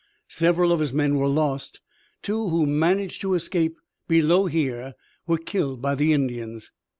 [0.29, 1.79] Several of his men were lost;
[2.23, 3.77] two who managed to escape
[4.07, 4.95] below here
[5.27, 6.71] were killed by the Indians."